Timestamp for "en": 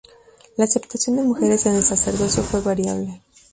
1.67-1.75